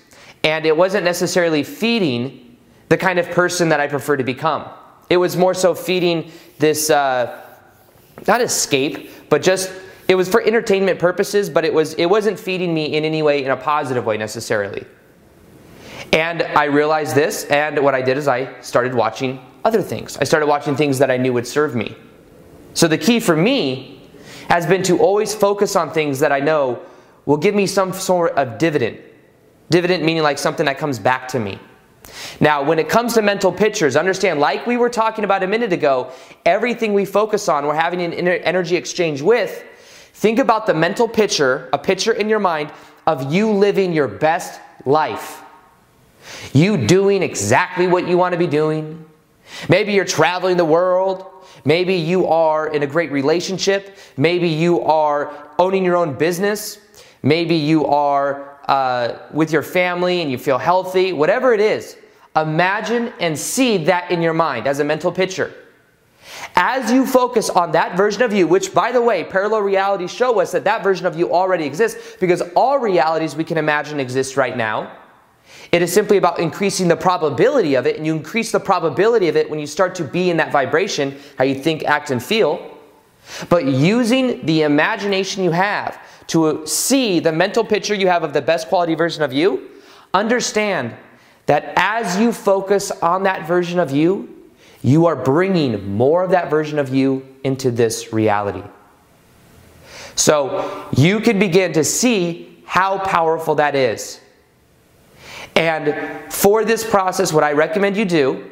and 0.44 0.66
it 0.66 0.76
wasn't 0.76 1.04
necessarily 1.04 1.62
feeding 1.62 2.56
the 2.88 2.96
kind 2.96 3.18
of 3.18 3.30
person 3.30 3.68
that 3.70 3.80
I 3.80 3.86
prefer 3.86 4.16
to 4.16 4.24
become. 4.24 4.68
It 5.08 5.16
was 5.16 5.36
more 5.36 5.54
so 5.54 5.74
feeding 5.74 6.30
this, 6.58 6.90
uh, 6.90 7.42
not 8.26 8.40
escape, 8.40 9.10
but 9.28 9.42
just 9.42 9.72
it 10.08 10.14
was 10.14 10.28
for 10.28 10.42
entertainment 10.42 10.98
purposes, 10.98 11.48
but 11.48 11.64
it 11.64 11.72
was 11.72 11.94
it 11.94 12.06
wasn't 12.06 12.38
feeding 12.38 12.74
me 12.74 12.96
in 12.96 13.04
any 13.04 13.22
way 13.22 13.44
in 13.44 13.50
a 13.50 13.56
positive 13.56 14.04
way 14.04 14.16
necessarily. 14.16 14.84
And 16.12 16.42
I 16.42 16.64
realized 16.64 17.14
this, 17.14 17.44
and 17.44 17.78
what 17.78 17.94
I 17.94 18.02
did 18.02 18.18
is 18.18 18.28
I 18.28 18.60
started 18.60 18.94
watching 18.94 19.40
other 19.64 19.80
things. 19.80 20.18
I 20.18 20.24
started 20.24 20.46
watching 20.46 20.76
things 20.76 20.98
that 20.98 21.10
I 21.10 21.16
knew 21.16 21.32
would 21.32 21.46
serve 21.46 21.74
me. 21.74 21.96
So 22.74 22.88
the 22.88 22.98
key 22.98 23.20
for 23.20 23.36
me 23.36 24.02
has 24.48 24.66
been 24.66 24.82
to 24.82 24.98
always 24.98 25.34
focus 25.34 25.76
on 25.76 25.90
things 25.92 26.18
that 26.18 26.32
I 26.32 26.40
know 26.40 26.82
will 27.24 27.36
give 27.36 27.54
me 27.54 27.66
some 27.66 27.92
sort 27.92 28.32
of 28.32 28.58
dividend 28.58 28.98
Dividend 29.72 30.04
meaning 30.04 30.22
like 30.22 30.38
something 30.38 30.66
that 30.66 30.76
comes 30.76 30.98
back 30.98 31.28
to 31.28 31.40
me. 31.40 31.58
Now, 32.40 32.62
when 32.62 32.78
it 32.78 32.90
comes 32.90 33.14
to 33.14 33.22
mental 33.22 33.50
pictures, 33.50 33.96
understand, 33.96 34.38
like 34.38 34.66
we 34.66 34.76
were 34.76 34.90
talking 34.90 35.24
about 35.24 35.42
a 35.42 35.46
minute 35.46 35.72
ago, 35.72 36.12
everything 36.44 36.92
we 36.92 37.06
focus 37.06 37.48
on, 37.48 37.66
we're 37.66 37.74
having 37.74 38.02
an 38.02 38.12
energy 38.28 38.76
exchange 38.76 39.22
with. 39.22 39.64
Think 40.12 40.38
about 40.38 40.66
the 40.66 40.74
mental 40.74 41.08
picture, 41.08 41.70
a 41.72 41.78
picture 41.78 42.12
in 42.12 42.28
your 42.28 42.38
mind 42.38 42.70
of 43.06 43.32
you 43.32 43.50
living 43.50 43.94
your 43.94 44.08
best 44.08 44.60
life. 44.84 45.42
You 46.52 46.76
doing 46.76 47.22
exactly 47.22 47.86
what 47.86 48.06
you 48.06 48.18
want 48.18 48.32
to 48.32 48.38
be 48.38 48.46
doing. 48.46 49.04
Maybe 49.70 49.94
you're 49.94 50.04
traveling 50.04 50.58
the 50.58 50.66
world. 50.66 51.26
Maybe 51.64 51.94
you 51.94 52.26
are 52.26 52.68
in 52.68 52.82
a 52.82 52.86
great 52.86 53.10
relationship. 53.10 53.96
Maybe 54.18 54.48
you 54.48 54.82
are 54.82 55.50
owning 55.58 55.82
your 55.82 55.96
own 55.96 56.14
business. 56.14 56.78
Maybe 57.22 57.56
you 57.56 57.86
are 57.86 58.51
uh, 58.66 59.18
with 59.32 59.52
your 59.52 59.62
family 59.62 60.22
and 60.22 60.30
you 60.30 60.38
feel 60.38 60.58
healthy, 60.58 61.12
whatever 61.12 61.52
it 61.52 61.60
is, 61.60 61.96
imagine 62.36 63.12
and 63.20 63.38
see 63.38 63.76
that 63.84 64.10
in 64.10 64.22
your 64.22 64.34
mind 64.34 64.66
as 64.66 64.80
a 64.80 64.84
mental 64.84 65.12
picture. 65.12 65.52
As 66.54 66.90
you 66.90 67.06
focus 67.06 67.50
on 67.50 67.72
that 67.72 67.96
version 67.96 68.22
of 68.22 68.32
you, 68.32 68.46
which 68.46 68.72
by 68.72 68.92
the 68.92 69.02
way, 69.02 69.24
parallel 69.24 69.60
realities 69.62 70.12
show 70.12 70.40
us 70.40 70.52
that 70.52 70.64
that 70.64 70.82
version 70.82 71.06
of 71.06 71.16
you 71.16 71.32
already 71.32 71.64
exists 71.64 72.16
because 72.20 72.42
all 72.54 72.78
realities 72.78 73.36
we 73.36 73.44
can 73.44 73.58
imagine 73.58 74.00
exist 74.00 74.36
right 74.36 74.56
now. 74.56 74.96
It 75.70 75.82
is 75.82 75.92
simply 75.92 76.18
about 76.18 76.38
increasing 76.38 76.88
the 76.88 76.96
probability 76.96 77.74
of 77.74 77.86
it, 77.86 77.96
and 77.96 78.06
you 78.06 78.14
increase 78.14 78.52
the 78.52 78.60
probability 78.60 79.28
of 79.28 79.36
it 79.36 79.48
when 79.48 79.58
you 79.58 79.66
start 79.66 79.94
to 79.96 80.04
be 80.04 80.30
in 80.30 80.36
that 80.36 80.52
vibration, 80.52 81.18
how 81.38 81.44
you 81.44 81.54
think, 81.54 81.84
act, 81.84 82.10
and 82.10 82.22
feel. 82.22 82.71
But 83.48 83.64
using 83.64 84.44
the 84.46 84.62
imagination 84.62 85.44
you 85.44 85.50
have 85.52 85.98
to 86.28 86.66
see 86.66 87.20
the 87.20 87.32
mental 87.32 87.64
picture 87.64 87.94
you 87.94 88.08
have 88.08 88.22
of 88.22 88.32
the 88.32 88.42
best 88.42 88.68
quality 88.68 88.94
version 88.94 89.22
of 89.22 89.32
you, 89.32 89.70
understand 90.14 90.94
that 91.46 91.72
as 91.76 92.18
you 92.18 92.32
focus 92.32 92.90
on 92.90 93.24
that 93.24 93.46
version 93.46 93.78
of 93.78 93.90
you, 93.90 94.28
you 94.82 95.06
are 95.06 95.16
bringing 95.16 95.94
more 95.96 96.24
of 96.24 96.30
that 96.30 96.50
version 96.50 96.78
of 96.78 96.94
you 96.94 97.26
into 97.44 97.70
this 97.70 98.12
reality. 98.12 98.62
So 100.14 100.88
you 100.96 101.20
can 101.20 101.38
begin 101.38 101.72
to 101.74 101.84
see 101.84 102.62
how 102.64 102.98
powerful 102.98 103.54
that 103.56 103.74
is. 103.74 104.20
And 105.54 106.32
for 106.32 106.64
this 106.64 106.88
process, 106.88 107.32
what 107.32 107.44
I 107.44 107.52
recommend 107.52 107.96
you 107.96 108.04
do 108.04 108.50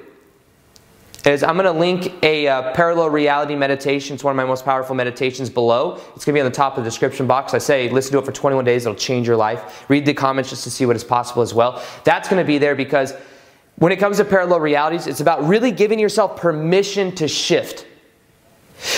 is 1.27 1.43
I'm 1.43 1.57
going 1.57 1.67
to 1.67 1.79
link 1.79 2.23
a 2.23 2.49
uh, 2.49 2.73
parallel 2.73 3.11
reality 3.11 3.55
meditation. 3.55 4.15
It's 4.15 4.25
one 4.25 4.33
of 4.33 4.37
my 4.37 4.45
most 4.45 4.65
powerful 4.65 4.95
meditations 4.95 5.51
below. 5.51 6.01
It's 6.15 6.25
going 6.25 6.33
to 6.35 6.39
be 6.39 6.41
on 6.41 6.47
the 6.47 6.57
top 6.57 6.79
of 6.79 6.85
the 6.85 6.89
description 6.89 7.27
box. 7.27 7.53
I 7.53 7.59
say 7.59 7.91
listen 7.91 8.13
to 8.13 8.19
it 8.19 8.25
for 8.25 8.33
21 8.33 8.65
days. 8.65 8.87
It'll 8.87 8.97
change 8.97 9.27
your 9.27 9.37
life. 9.37 9.85
Read 9.91 10.07
the 10.07 10.15
comments 10.15 10.51
just 10.51 10.65
to 10.65 10.71
see 10.71 10.87
what 10.87 10.97
is 10.97 11.05
possible 11.05 11.43
as 11.43 11.53
well. 11.53 11.83
That's 12.05 12.29
going 12.29 12.43
to 12.43 12.47
be 12.47 12.59
there 12.59 12.75
because 12.75 13.15
when 13.77 13.93
it 13.93 13.97
comes 13.97 14.19
to 14.19 14.25
parallel 14.25 14.61
realities, 14.61 15.07
it's 15.07 15.21
about 15.21 15.45
really 15.45 15.73
giving 15.73 15.99
yourself 15.99 16.37
permission 16.37 17.15
to 17.17 17.29
shift. 17.29 17.87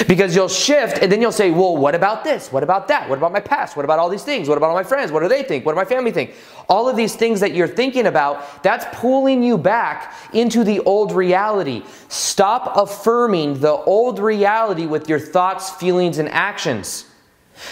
Because 0.06 0.36
you'll 0.36 0.48
shift 0.48 0.98
and 1.02 1.10
then 1.10 1.20
you'll 1.20 1.32
say, 1.32 1.50
well, 1.50 1.76
what 1.76 1.96
about 1.96 2.22
this? 2.22 2.52
What 2.52 2.62
about 2.62 2.86
that? 2.88 3.08
What 3.08 3.18
about 3.18 3.32
my 3.32 3.40
past? 3.40 3.76
What 3.76 3.84
about 3.84 3.98
all 3.98 4.08
these 4.08 4.22
things? 4.22 4.48
What 4.48 4.56
about 4.56 4.70
all 4.70 4.76
my 4.76 4.84
friends? 4.84 5.10
What 5.10 5.20
do 5.20 5.28
they 5.28 5.42
think? 5.42 5.66
What 5.66 5.72
do 5.72 5.76
my 5.76 5.84
family 5.84 6.12
think? 6.12 6.34
All 6.68 6.88
of 6.88 6.96
these 6.96 7.16
things 7.16 7.40
that 7.40 7.52
you're 7.52 7.66
thinking 7.66 8.06
about, 8.06 8.62
that's 8.62 8.84
pulling 8.96 9.42
you 9.42 9.58
back 9.58 10.14
into 10.32 10.62
the 10.62 10.78
old 10.80 11.10
reality. 11.10 11.82
Stop 12.08 12.76
affirming 12.76 13.58
the 13.58 13.72
old 13.72 14.20
reality 14.20 14.86
with 14.86 15.08
your 15.08 15.18
thoughts, 15.18 15.70
feelings, 15.70 16.18
and 16.18 16.28
actions. 16.28 17.06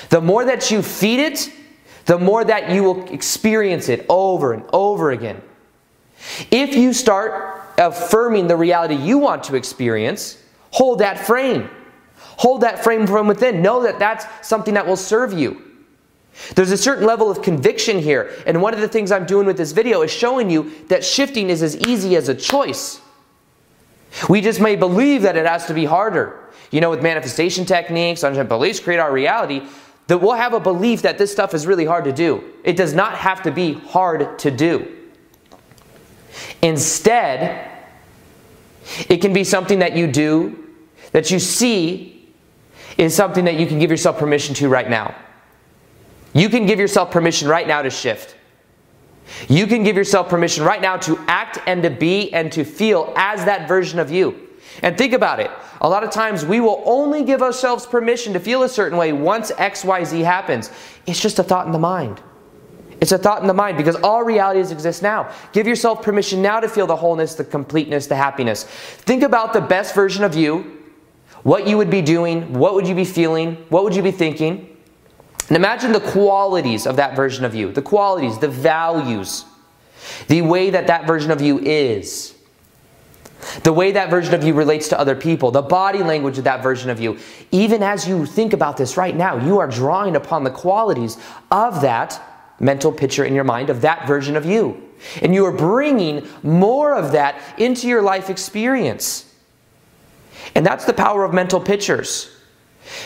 The 0.09 0.21
more 0.21 0.45
that 0.45 0.71
you 0.71 0.83
feed 0.83 1.21
it, 1.21 1.53
the 2.07 2.19
more 2.19 2.45
that 2.45 2.71
you 2.71 2.83
will 2.83 3.09
experience 3.11 3.89
it 3.89 4.05
over 4.09 4.53
and 4.53 4.65
over 4.73 5.13
again. 5.13 5.41
If 6.51 6.75
you 6.75 6.93
start 6.93 7.63
affirming 7.79 8.49
the 8.49 8.57
reality 8.57 8.97
you 8.97 9.19
want 9.19 9.45
to 9.45 9.55
experience, 9.55 10.43
hold 10.73 10.99
that 10.99 11.19
frame. 11.25 11.71
Hold 12.41 12.63
that 12.63 12.83
frame 12.83 13.07
from 13.07 13.27
within. 13.27 13.61
Know 13.61 13.83
that 13.83 13.99
that's 13.99 14.25
something 14.41 14.73
that 14.73 14.87
will 14.87 14.97
serve 14.97 15.35
you. 15.35 15.61
There's 16.55 16.71
a 16.71 16.77
certain 16.79 17.05
level 17.05 17.31
of 17.31 17.43
conviction 17.43 17.99
here, 17.99 18.35
and 18.47 18.63
one 18.63 18.73
of 18.73 18.81
the 18.81 18.89
things 18.89 19.13
I'm 19.13 19.27
doing 19.27 19.47
with 19.47 19.59
this 19.59 19.73
video 19.73 20.01
is 20.01 20.11
showing 20.11 20.49
you 20.49 20.73
that 20.89 21.05
shifting 21.05 21.51
is 21.51 21.63
as 21.63 21.77
easy 21.77 22.17
as 22.17 22.31
a 22.31 22.35
choice. 22.35 23.03
We 24.31 24.41
just 24.41 24.59
may 24.59 24.75
believe 24.75 25.21
that 25.21 25.37
it 25.37 25.45
has 25.45 25.67
to 25.67 25.75
be 25.75 25.85
harder. 25.85 26.49
You 26.71 26.81
know, 26.81 26.89
with 26.89 27.03
manifestation 27.03 27.67
techniques, 27.67 28.23
unchecked 28.23 28.49
beliefs 28.49 28.81
create 28.81 29.01
our 29.01 29.13
reality, 29.13 29.61
that 30.07 30.17
we'll 30.17 30.33
have 30.33 30.55
a 30.55 30.61
belief 30.61 31.03
that 31.03 31.19
this 31.19 31.31
stuff 31.31 31.53
is 31.53 31.67
really 31.67 31.85
hard 31.85 32.05
to 32.05 32.13
do. 32.13 32.43
It 32.65 32.75
does 32.75 32.95
not 32.95 33.19
have 33.19 33.43
to 33.43 33.51
be 33.51 33.75
hard 33.75 34.39
to 34.39 34.51
do. 34.51 34.97
Instead, 36.63 37.71
it 39.11 39.19
can 39.19 39.35
be 39.35 39.45
something 39.45 39.81
that 39.81 39.95
you 39.95 40.07
do, 40.07 40.69
that 41.13 41.31
you 41.31 41.39
see 41.39 42.10
is 43.01 43.15
something 43.15 43.47
that 43.47 43.59
you 43.59 43.67
can 43.67 43.79
give 43.79 43.91
yourself 43.91 44.19
permission 44.19 44.55
to 44.57 44.69
right 44.69 44.89
now. 44.89 45.15
You 46.35 46.51
can 46.51 46.67
give 46.67 46.79
yourself 46.79 47.11
permission 47.11 47.49
right 47.49 47.67
now 47.67 47.81
to 47.81 47.89
shift. 47.89 48.37
You 49.49 49.67
can 49.67 49.83
give 49.85 49.97
yourself 49.97 50.29
permission 50.29 50.65
right 50.65 50.83
now 50.83 50.99
to 50.99 51.19
act 51.27 51.59
and 51.67 51.83
to 51.83 51.91
be 51.91 52.33
and 52.33 52.53
to 52.53 52.63
feel 52.63 53.13
as 53.17 53.45
that 53.47 53.67
version 53.67 53.99
of 53.99 54.11
you. 54.11 54.49
And 54.83 54.99
think 54.99 55.15
about 55.15 55.41
it. 55.41 55.51
A 55.81 55.89
lot 55.89 56.05
of 56.05 56.11
times 56.11 56.45
we 56.45 56.61
will 56.61 56.83
only 56.85 57.25
give 57.25 57.41
ourselves 57.43 57.87
permission 57.87 58.35
to 58.35 58.41
feel 58.41 58.65
a 58.65 58.69
certain 58.69 58.99
way 58.99 59.13
once 59.15 59.51
XYZ 59.53 60.23
happens. 60.23 60.71
It's 61.07 61.21
just 61.21 61.39
a 61.39 61.43
thought 61.43 61.65
in 61.67 61.73
the 61.73 61.79
mind. 61.79 62.21
It's 63.01 63.13
a 63.13 63.19
thought 63.19 63.41
in 63.41 63.49
the 63.49 63.55
mind 63.55 63.79
because 63.79 63.97
all 63.97 64.23
realities 64.25 64.73
exist 64.73 65.03
now. 65.03 65.33
Give 65.53 65.67
yourself 65.67 66.03
permission 66.03 66.43
now 66.43 66.61
to 66.61 66.69
feel 66.69 66.87
the 66.87 66.97
wholeness, 66.97 67.35
the 67.35 67.45
completeness, 67.45 68.07
the 68.09 68.17
happiness. 68.17 68.65
Think 68.65 69.23
about 69.23 69.55
the 69.55 69.61
best 69.63 69.95
version 69.95 70.23
of 70.23 70.35
you 70.35 70.80
what 71.43 71.67
you 71.67 71.77
would 71.77 71.91
be 71.91 72.03
doing, 72.03 72.53
what 72.53 72.75
would 72.75 72.87
you 72.87 72.95
be 72.95 73.05
feeling, 73.05 73.57
what 73.69 73.85
would 73.85 73.95
you 73.95 74.03
be 74.03 74.11
thinking. 74.11 74.77
And 75.49 75.57
imagine 75.57 75.93
the 75.93 76.01
qualities 76.01 76.87
of 76.87 76.97
that 76.97 77.17
version 77.17 77.45
of 77.45 77.55
you, 77.55 77.73
the 77.73 77.83
qualities, 77.83 78.39
the 78.39 78.49
values, 78.49 79.45
the 80.29 80.43
way 80.43 80.71
that 80.71 80.87
that 80.87 81.07
version 81.07 81.31
of 81.31 81.41
you 81.41 81.59
is, 81.59 82.35
the 83.63 83.73
way 83.73 83.93
that 83.93 84.11
version 84.11 84.35
of 84.35 84.45
you 84.45 84.55
relates 84.55 84.89
to 84.89 84.99
other 84.99 85.17
people, 85.17 85.51
the 85.51 85.63
body 85.63 86.03
language 86.03 86.39
of 86.39 86.45
that 86.45 86.63
version 86.63 86.91
of 86.91 87.01
you. 87.01 87.19
Even 87.51 87.83
as 87.83 88.07
you 88.07 88.27
think 88.27 88.53
about 88.53 88.77
this 88.77 88.97
right 88.97 89.17
now, 89.17 89.45
you 89.45 89.59
are 89.59 89.67
drawing 89.67 90.15
upon 90.15 90.45
the 90.45 90.51
qualities 90.51 91.17
of 91.51 91.81
that 91.81 92.23
mental 92.61 92.93
picture 92.93 93.25
in 93.25 93.35
your 93.35 93.45
mind 93.45 93.71
of 93.71 93.81
that 93.81 94.07
version 94.07 94.37
of 94.37 94.45
you. 94.45 94.91
And 95.23 95.35
you 95.35 95.47
are 95.47 95.53
bringing 95.53 96.29
more 96.43 96.95
of 96.95 97.13
that 97.13 97.41
into 97.59 97.89
your 97.89 98.03
life 98.03 98.29
experience. 98.29 99.30
And 100.55 100.65
that's 100.65 100.85
the 100.85 100.93
power 100.93 101.25
of 101.25 101.33
mental 101.33 101.61
pictures. 101.61 102.31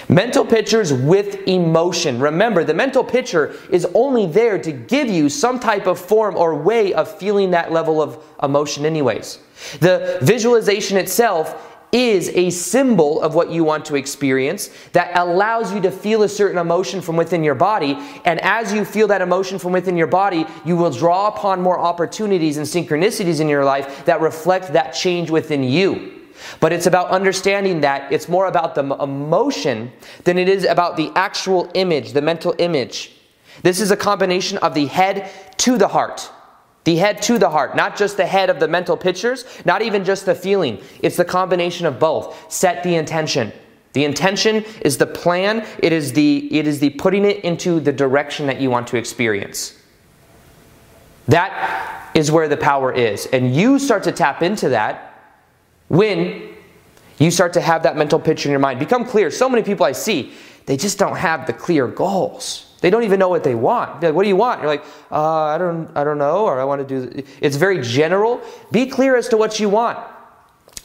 Mental 0.09 0.45
pictures 0.45 0.93
with 0.93 1.47
emotion. 1.47 2.19
Remember, 2.19 2.65
the 2.65 2.75
mental 2.75 3.05
picture 3.05 3.55
is 3.71 3.87
only 3.95 4.27
there 4.27 4.59
to 4.59 4.73
give 4.73 5.09
you 5.09 5.29
some 5.29 5.61
type 5.61 5.87
of 5.87 5.99
form 5.99 6.37
or 6.37 6.55
way 6.55 6.95
of 6.95 7.19
feeling 7.19 7.51
that 7.51 7.73
level 7.73 8.01
of 8.01 8.23
emotion, 8.43 8.87
anyways. 8.87 9.39
The 9.81 10.19
visualization 10.23 10.97
itself 10.97 11.71
is 11.93 12.31
a 12.31 12.51
symbol 12.51 13.23
of 13.23 13.37
what 13.37 13.51
you 13.51 13.63
want 13.63 13.85
to 13.85 13.95
experience 13.95 14.69
that 14.93 15.17
allows 15.17 15.73
you 15.73 15.81
to 15.81 15.93
feel 15.93 16.25
a 16.25 16.29
certain 16.29 16.59
emotion 16.59 17.01
from 17.01 17.17
within 17.17 17.45
your 17.45 17.55
body. 17.55 17.97
And 18.25 18.41
as 18.41 18.73
you 18.73 18.85
feel 18.85 19.07
that 19.09 19.23
emotion 19.23 19.61
from 19.61 19.71
within 19.73 19.97
your 19.97 20.09
body, 20.09 20.45
you 20.65 20.77
will 20.77 20.91
draw 20.91 21.29
upon 21.29 21.61
more 21.61 21.79
opportunities 21.79 22.57
and 22.57 22.67
synchronicities 22.67 23.41
in 23.41 23.49
your 23.49 23.65
life 23.65 24.05
that 24.07 24.21
reflect 24.21 24.73
that 24.73 24.91
change 24.91 25.31
within 25.31 25.63
you. 25.63 26.24
But 26.61 26.73
it's 26.73 26.87
about 26.87 27.11
understanding 27.11 27.81
that 27.81 28.13
it's 28.13 28.29
more 28.29 28.47
about 28.47 28.75
the 28.75 28.83
emotion 28.83 29.93
than 30.25 30.39
it 30.39 30.49
is 30.49 30.65
about 30.65 30.97
the 30.97 31.11
actual 31.15 31.71
image, 31.75 32.13
the 32.13 32.23
mental 32.23 32.55
image. 32.59 33.13
This 33.63 33.81
is 33.81 33.91
a 33.91 33.97
combination 33.97 34.59
of 34.59 34.75
the 34.75 34.87
head 34.87 35.31
to 35.59 35.79
the 35.79 35.89
heart. 35.89 36.31
The 36.85 36.97
head 36.97 37.23
to 37.23 37.39
the 37.39 37.49
heart, 37.49 37.77
not 37.77 37.97
just 37.97 38.17
the 38.17 38.27
head 38.27 38.51
of 38.51 38.61
the 38.61 38.69
mental 38.69 38.97
pictures, 38.97 39.45
not 39.65 39.81
even 39.81 40.05
just 40.05 40.27
the 40.27 40.35
feeling. 40.35 40.83
It's 41.01 41.17
the 41.17 41.25
combination 41.25 41.87
of 41.87 41.99
both. 41.99 42.53
Set 42.53 42.83
the 42.83 42.95
intention. 42.95 43.53
The 43.95 44.05
intention 44.05 44.65
is 44.83 44.99
the 44.99 45.07
plan, 45.07 45.67
it 45.79 45.93
is 45.93 46.13
the, 46.13 46.49
it 46.53 46.67
is 46.67 46.81
the 46.81 46.91
putting 46.91 47.25
it 47.25 47.45
into 47.45 47.79
the 47.81 47.93
direction 47.93 48.47
that 48.49 48.61
you 48.61 48.69
want 48.69 48.89
to 48.89 48.99
experience. 48.99 49.81
That 51.29 52.11
is 52.13 52.31
where 52.31 52.49
the 52.49 52.57
power 52.57 52.93
is. 52.93 53.27
And 53.27 53.55
you 53.55 53.79
start 53.79 54.03
to 54.03 54.13
tap 54.13 54.43
into 54.43 54.69
that 54.71 55.14
when 55.89 56.55
you 57.19 57.31
start 57.31 57.53
to 57.55 57.61
have 57.61 57.83
that 57.85 57.97
mental 57.97 58.19
picture 58.19 58.49
in 58.49 58.51
your 58.51 58.61
mind, 58.61 58.79
become 58.79 59.05
clear. 59.05 59.31
So 59.31 59.49
many 59.49 59.63
people 59.63 59.87
I 59.87 59.93
see, 59.93 60.33
they 60.67 60.77
just 60.77 60.99
don't 60.99 61.17
have 61.17 61.47
the 61.47 61.53
clear 61.53 61.87
goals. 61.87 62.71
They 62.81 62.91
don't 62.91 63.05
even 63.05 63.19
know 63.19 63.29
what 63.29 63.45
they 63.45 63.55
want. 63.55 64.03
Like, 64.03 64.15
what 64.15 64.25
do 64.25 64.29
you 64.29 64.37
want? 64.37 64.61
You're 64.61 64.69
like, 64.69 64.85
uh, 65.11 65.45
I 65.45 65.59
don't, 65.59 65.89
I 65.97 66.05
don't 66.05 66.19
know, 66.19 66.45
or 66.45 66.61
I 66.61 66.65
want 66.65 66.87
to 66.87 67.01
do. 67.01 67.23
It's 67.41 67.57
very 67.57 67.81
general. 67.81 68.43
Be 68.73 68.87
clear 68.87 69.17
as 69.17 69.29
to 69.29 69.39
what 69.39 69.59
you 69.59 69.71
want, 69.71 69.99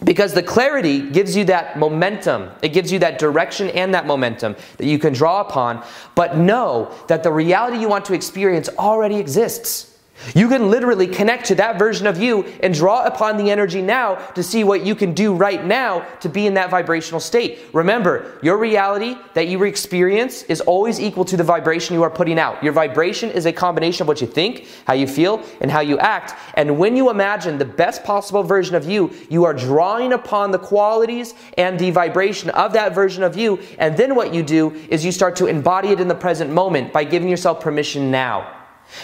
because 0.03 0.33
the 0.33 0.43
clarity 0.43 1.09
gives 1.09 1.35
you 1.35 1.43
that 1.45 1.77
momentum. 1.77 2.51
It 2.61 2.69
gives 2.69 2.89
you 2.89 2.99
that 2.99 3.19
direction 3.19 3.69
and 3.71 3.93
that 3.93 4.05
momentum 4.05 4.55
that 4.77 4.85
you 4.85 4.97
can 4.97 5.11
draw 5.11 5.41
upon. 5.41 5.83
But 6.15 6.37
know 6.37 6.95
that 7.07 7.23
the 7.23 7.33
reality 7.33 7.79
you 7.79 7.89
want 7.89 8.05
to 8.05 8.13
experience 8.13 8.69
already 8.77 9.17
exists. 9.17 9.88
You 10.35 10.49
can 10.49 10.69
literally 10.69 11.07
connect 11.07 11.45
to 11.45 11.55
that 11.55 11.79
version 11.79 12.05
of 12.05 12.21
you 12.21 12.43
and 12.61 12.73
draw 12.73 13.05
upon 13.05 13.37
the 13.37 13.49
energy 13.49 13.81
now 13.81 14.15
to 14.33 14.43
see 14.43 14.63
what 14.63 14.85
you 14.85 14.93
can 14.93 15.13
do 15.13 15.33
right 15.33 15.63
now 15.65 16.05
to 16.19 16.29
be 16.29 16.45
in 16.45 16.53
that 16.55 16.69
vibrational 16.69 17.19
state. 17.19 17.59
Remember, 17.73 18.37
your 18.43 18.57
reality 18.57 19.15
that 19.33 19.47
you 19.47 19.63
experience 19.63 20.43
is 20.43 20.61
always 20.61 20.99
equal 20.99 21.25
to 21.25 21.37
the 21.37 21.43
vibration 21.43 21.95
you 21.95 22.03
are 22.03 22.09
putting 22.09 22.37
out. 22.37 22.61
Your 22.63 22.73
vibration 22.73 23.31
is 23.31 23.45
a 23.45 23.53
combination 23.53 24.03
of 24.03 24.07
what 24.07 24.21
you 24.21 24.27
think, 24.27 24.67
how 24.85 24.93
you 24.93 25.07
feel, 25.07 25.43
and 25.61 25.71
how 25.71 25.79
you 25.81 25.97
act. 25.99 26.35
And 26.55 26.77
when 26.77 26.95
you 26.95 27.09
imagine 27.09 27.57
the 27.57 27.65
best 27.65 28.03
possible 28.03 28.43
version 28.43 28.75
of 28.75 28.85
you, 28.85 29.11
you 29.29 29.45
are 29.45 29.53
drawing 29.53 30.13
upon 30.13 30.51
the 30.51 30.59
qualities 30.59 31.33
and 31.57 31.79
the 31.79 31.91
vibration 31.91 32.49
of 32.51 32.73
that 32.73 32.93
version 32.93 33.23
of 33.23 33.37
you. 33.37 33.59
And 33.77 33.95
then 33.95 34.15
what 34.15 34.33
you 34.33 34.43
do 34.43 34.71
is 34.89 35.05
you 35.05 35.11
start 35.11 35.35
to 35.37 35.47
embody 35.47 35.89
it 35.89 35.99
in 35.99 36.07
the 36.07 36.15
present 36.15 36.51
moment 36.51 36.91
by 36.91 37.03
giving 37.03 37.29
yourself 37.29 37.61
permission 37.61 38.11
now. 38.11 38.58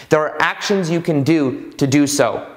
There 0.08 0.20
are 0.20 0.36
actions 0.40 0.90
you 0.90 1.00
can 1.00 1.22
do 1.22 1.72
to 1.72 1.86
do 1.86 2.06
so. 2.06 2.56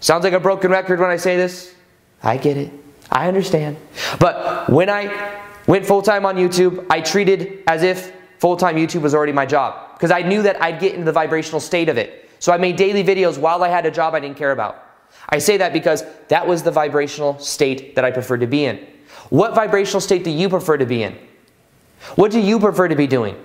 Sounds 0.00 0.24
like 0.24 0.32
a 0.32 0.40
broken 0.40 0.70
record 0.70 1.00
when 1.00 1.10
I 1.10 1.16
say 1.16 1.36
this. 1.36 1.74
I 2.22 2.36
get 2.36 2.56
it. 2.56 2.72
I 3.10 3.28
understand. 3.28 3.76
But 4.18 4.68
when 4.68 4.90
I 4.90 5.40
went 5.66 5.86
full 5.86 6.02
time 6.02 6.26
on 6.26 6.36
YouTube, 6.36 6.86
I 6.90 7.00
treated 7.00 7.62
as 7.66 7.82
if 7.82 8.12
full 8.38 8.56
time 8.56 8.76
YouTube 8.76 9.02
was 9.02 9.14
already 9.14 9.32
my 9.32 9.46
job 9.46 9.94
because 9.94 10.10
I 10.10 10.22
knew 10.22 10.42
that 10.42 10.60
I'd 10.62 10.80
get 10.80 10.92
into 10.92 11.04
the 11.04 11.12
vibrational 11.12 11.60
state 11.60 11.88
of 11.88 11.98
it. 11.98 12.28
So 12.38 12.52
I 12.52 12.58
made 12.58 12.76
daily 12.76 13.02
videos 13.02 13.38
while 13.38 13.62
I 13.64 13.68
had 13.68 13.86
a 13.86 13.90
job 13.90 14.14
I 14.14 14.20
didn't 14.20 14.36
care 14.36 14.52
about. 14.52 14.82
I 15.28 15.38
say 15.38 15.56
that 15.56 15.72
because 15.72 16.04
that 16.28 16.46
was 16.46 16.62
the 16.62 16.70
vibrational 16.70 17.38
state 17.38 17.94
that 17.94 18.04
I 18.04 18.10
preferred 18.10 18.40
to 18.40 18.46
be 18.46 18.64
in. 18.64 18.86
What 19.30 19.54
vibrational 19.54 20.00
state 20.00 20.22
do 20.22 20.30
you 20.30 20.48
prefer 20.48 20.76
to 20.76 20.86
be 20.86 21.02
in? 21.02 21.18
What 22.14 22.30
do 22.30 22.40
you 22.40 22.60
prefer 22.60 22.88
to 22.88 22.94
be 22.94 23.06
doing? 23.06 23.36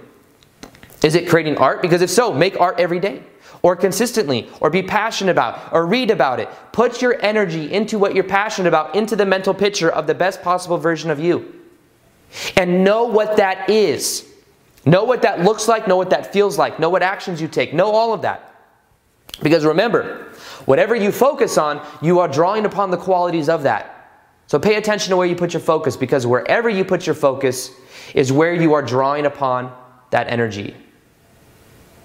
Is 1.03 1.15
it 1.15 1.27
creating 1.27 1.58
art? 1.58 1.81
Because 1.81 2.01
if 2.01 2.10
so, 2.10 2.34
make 2.34 2.60
art 2.60 2.79
every 2.79 3.00
day 3.00 3.24
or 3.63 3.75
consistently 3.75 4.50
or 4.60 4.70
be 4.70 4.84
passionate 4.84 5.31
about 5.31 5.74
or 5.74 5.86
read 5.86 6.12
about 6.12 6.39
it. 6.39 6.50
Put 6.72 7.01
your 7.01 7.20
energy 7.22 7.72
into 7.72 7.98
what 7.98 8.13
you're 8.13 8.24
passionate 8.24 8.67
about, 8.67 8.96
into 8.96 9.15
the 9.15 9.25
mental 9.25 9.53
picture 9.53 9.89
of 9.89 10.08
the 10.08 10.15
best 10.15 10.41
possible 10.41 10.77
version 10.77 11.10
of 11.10 11.20
you. 11.20 11.60
And 12.55 12.84
know 12.84 13.05
what 13.05 13.38
that 13.38 13.70
is. 13.70 14.27
Know 14.86 15.03
what 15.03 15.22
that 15.22 15.41
looks 15.41 15.67
like, 15.67 15.88
know 15.88 15.98
what 15.98 16.10
that 16.10 16.34
feels 16.34 16.58
like, 16.58 16.79
know 16.79 16.89
what 16.89 17.03
actions 17.03 17.39
you 17.39 17.48
take, 17.48 17.74
know 17.74 17.91
all 17.91 18.13
of 18.13 18.24
that. 18.24 18.48
Because 19.43 19.63
remember, 19.63 20.29
whatever 20.65 20.96
you 20.96 21.12
focus 21.12 21.58
on, 21.58 21.86
you 22.01 22.20
are 22.20 22.27
drawing 22.27 22.65
upon 22.65 22.89
the 22.89 22.98
qualities 22.98 23.48
of 23.48 23.63
that. 23.63 23.98
So 24.48 24.60
pay 24.60 24.75
attention 24.75 25.12
to 25.12 25.17
where 25.17 25.27
you 25.27 25.36
put 25.36 25.53
your 25.53 25.62
focus 25.62 25.96
because 25.96 26.27
wherever 26.27 26.67
you 26.67 26.84
put 26.84 27.05
your 27.05 27.15
focus 27.15 27.72
is 28.13 28.31
where 28.31 28.53
you 28.53 28.74
are 28.74 28.81
drawing 28.81 29.25
upon 29.25 29.72
that 30.10 30.27
energy. 30.27 30.75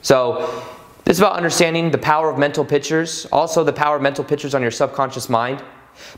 So 0.07 0.47
This 1.07 1.17
is 1.17 1.21
about 1.21 1.37
understanding 1.37 1.93
the 1.93 1.99
power 1.99 2.31
of 2.31 2.37
mental 2.37 2.65
pictures, 2.65 3.27
also 3.31 3.63
the 3.63 3.73
power 3.73 3.95
of 3.95 4.03
mental 4.03 4.25
pictures 4.25 4.57
on 4.57 4.63
your 4.63 4.73
subconscious 4.73 5.29
mind. 5.29 5.63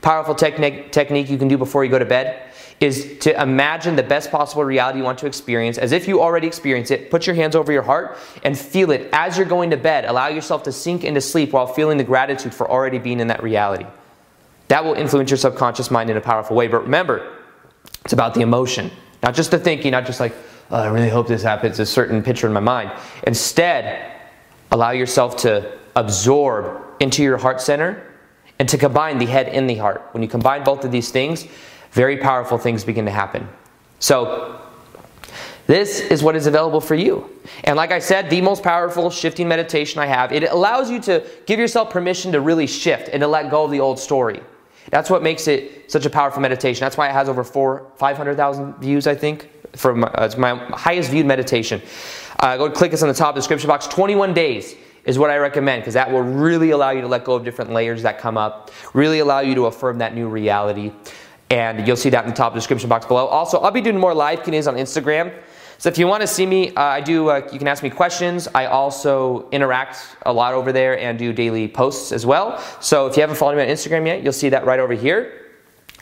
Powerful 0.00 0.34
technique, 0.34 0.92
technique 0.92 1.30
you 1.30 1.36
can 1.36 1.48
do 1.48 1.56
before 1.56 1.84
you 1.84 1.90
go 1.90 1.98
to 1.98 2.06
bed 2.06 2.50
is 2.80 3.18
to 3.20 3.42
imagine 3.42 3.96
the 3.96 4.02
best 4.02 4.30
possible 4.30 4.64
reality 4.64 4.98
you 4.98 5.04
want 5.04 5.18
to 5.18 5.26
experience 5.26 5.76
as 5.76 5.92
if 5.92 6.08
you 6.08 6.22
already 6.22 6.46
experience 6.46 6.90
it. 6.90 7.10
Put 7.10 7.26
your 7.26 7.36
hands 7.36 7.54
over 7.54 7.70
your 7.70 7.82
heart 7.82 8.16
and 8.44 8.58
feel 8.58 8.90
it 8.90 9.10
as 9.12 9.36
you're 9.36 9.46
going 9.46 9.70
to 9.70 9.76
bed. 9.76 10.06
Allow 10.06 10.28
yourself 10.28 10.62
to 10.62 10.72
sink 10.72 11.04
into 11.04 11.20
sleep 11.20 11.52
while 11.52 11.66
feeling 11.66 11.98
the 11.98 12.04
gratitude 12.04 12.54
for 12.54 12.70
already 12.70 12.98
being 12.98 13.20
in 13.20 13.28
that 13.28 13.42
reality. 13.42 13.86
That 14.68 14.84
will 14.84 14.94
influence 14.94 15.30
your 15.30 15.38
subconscious 15.38 15.90
mind 15.90 16.08
in 16.08 16.16
a 16.16 16.22
powerful 16.22 16.56
way. 16.56 16.66
But 16.68 16.84
remember, 16.84 17.30
it's 18.04 18.12
about 18.12 18.34
the 18.34 18.40
emotion, 18.40 18.90
not 19.22 19.34
just 19.34 19.50
the 19.50 19.58
thinking, 19.58 19.92
not 19.92 20.06
just 20.06 20.20
like, 20.20 20.34
oh, 20.70 20.76
I 20.76 20.88
really 20.88 21.08
hope 21.08 21.26
this 21.26 21.42
happens, 21.42 21.78
a 21.78 21.86
certain 21.86 22.22
picture 22.22 22.46
in 22.46 22.52
my 22.52 22.60
mind. 22.60 22.92
Instead, 23.26 24.12
allow 24.70 24.90
yourself 24.90 25.36
to 25.38 25.78
absorb 25.96 26.82
into 27.00 27.22
your 27.22 27.36
heart 27.36 27.60
center 27.60 28.04
and 28.58 28.68
to 28.68 28.78
combine 28.78 29.18
the 29.18 29.26
head 29.26 29.48
and 29.48 29.68
the 29.68 29.76
heart. 29.76 30.02
When 30.12 30.22
you 30.22 30.28
combine 30.28 30.64
both 30.64 30.84
of 30.84 30.92
these 30.92 31.10
things, 31.10 31.46
very 31.92 32.16
powerful 32.16 32.58
things 32.58 32.84
begin 32.84 33.04
to 33.04 33.10
happen. 33.10 33.48
So, 33.98 34.60
this 35.66 36.00
is 36.00 36.22
what 36.22 36.34
is 36.34 36.46
available 36.46 36.80
for 36.80 36.94
you. 36.94 37.28
And 37.64 37.76
like 37.76 37.92
I 37.92 37.98
said, 37.98 38.30
the 38.30 38.40
most 38.40 38.62
powerful 38.62 39.10
shifting 39.10 39.48
meditation 39.48 40.00
I 40.00 40.06
have, 40.06 40.32
it 40.32 40.44
allows 40.44 40.90
you 40.90 40.98
to 41.00 41.22
give 41.44 41.60
yourself 41.60 41.90
permission 41.90 42.32
to 42.32 42.40
really 42.40 42.66
shift 42.66 43.10
and 43.12 43.20
to 43.20 43.28
let 43.28 43.50
go 43.50 43.64
of 43.64 43.70
the 43.70 43.80
old 43.80 43.98
story. 43.98 44.40
That's 44.90 45.10
what 45.10 45.22
makes 45.22 45.46
it 45.46 45.90
such 45.90 46.06
a 46.06 46.10
powerful 46.10 46.40
meditation. 46.40 46.80
That's 46.80 46.96
why 46.96 47.10
it 47.10 47.12
has 47.12 47.28
over 47.28 47.44
four, 47.44 47.86
500,000 47.96 48.76
views, 48.76 49.06
I 49.06 49.14
think. 49.14 49.50
For 49.76 49.98
uh, 50.04 50.24
it's 50.24 50.36
my 50.36 50.54
highest 50.72 51.10
viewed 51.10 51.26
meditation. 51.26 51.82
Uh, 52.40 52.56
go 52.56 52.70
click 52.70 52.90
this 52.90 53.02
on 53.02 53.08
the 53.08 53.14
top 53.14 53.34
description 53.34 53.68
box. 53.68 53.86
21 53.86 54.32
days 54.34 54.74
is 55.04 55.18
what 55.18 55.30
I 55.30 55.38
recommend 55.38 55.82
because 55.82 55.94
that 55.94 56.10
will 56.10 56.22
really 56.22 56.70
allow 56.70 56.90
you 56.90 57.00
to 57.00 57.08
let 57.08 57.24
go 57.24 57.34
of 57.34 57.44
different 57.44 57.72
layers 57.72 58.02
that 58.02 58.18
come 58.18 58.36
up, 58.36 58.70
really 58.94 59.18
allow 59.20 59.40
you 59.40 59.54
to 59.54 59.66
affirm 59.66 59.98
that 59.98 60.14
new 60.14 60.28
reality. 60.28 60.92
And 61.50 61.86
you'll 61.86 61.96
see 61.96 62.10
that 62.10 62.24
in 62.24 62.30
the 62.30 62.36
top 62.36 62.54
description 62.54 62.88
box 62.88 63.06
below. 63.06 63.26
Also, 63.26 63.58
I'll 63.58 63.70
be 63.70 63.80
doing 63.80 63.98
more 63.98 64.12
live 64.12 64.44
Q&As 64.44 64.68
on 64.68 64.74
Instagram. 64.74 65.32
So 65.78 65.88
if 65.88 65.96
you 65.96 66.06
want 66.06 66.20
to 66.20 66.26
see 66.26 66.44
me, 66.44 66.74
uh, 66.74 66.82
I 66.82 67.00
do. 67.00 67.30
Uh, 67.30 67.48
you 67.52 67.58
can 67.58 67.68
ask 67.68 67.82
me 67.82 67.90
questions. 67.90 68.48
I 68.54 68.66
also 68.66 69.48
interact 69.50 70.16
a 70.26 70.32
lot 70.32 70.52
over 70.52 70.72
there 70.72 70.98
and 70.98 71.18
do 71.18 71.32
daily 71.32 71.68
posts 71.68 72.10
as 72.10 72.26
well. 72.26 72.62
So 72.80 73.06
if 73.06 73.16
you 73.16 73.20
haven't 73.20 73.36
followed 73.36 73.56
me 73.56 73.62
on 73.62 73.68
Instagram 73.68 74.04
yet, 74.04 74.22
you'll 74.22 74.32
see 74.32 74.48
that 74.48 74.66
right 74.66 74.80
over 74.80 74.92
here. 74.92 75.47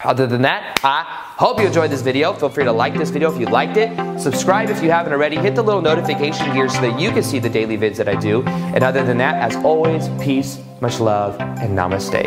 Other 0.05 0.27
than 0.27 0.43
that, 0.43 0.79
I 0.85 1.05
hope 1.37 1.59
you 1.59 1.67
enjoyed 1.67 1.91
this 1.91 2.03
video. 2.03 2.33
Feel 2.35 2.51
free 2.51 2.65
to 2.65 2.73
like 2.73 2.95
this 2.95 3.11
video 3.11 3.33
if 3.33 3.41
you 3.41 3.47
liked 3.47 3.77
it. 3.77 4.21
Subscribe 4.21 4.69
if 4.69 4.83
you 4.83 4.91
haven't 4.91 5.13
already. 5.13 5.37
Hit 5.37 5.55
the 5.55 5.63
little 5.63 5.81
notification 5.81 6.53
gear 6.53 6.69
so 6.69 6.81
that 6.83 7.01
you 7.01 7.11
can 7.11 7.23
see 7.23 7.39
the 7.39 7.49
daily 7.49 7.79
vids 7.79 7.97
that 7.97 8.09
I 8.09 8.15
do. 8.15 8.43
And 8.45 8.85
other 8.85 9.05
than 9.05 9.19
that, 9.19 9.37
as 9.37 9.57
always, 9.65 10.09
peace, 10.23 10.61
much 10.81 11.01
love, 11.01 11.41
and 11.41 11.77
namaste. 11.77 12.25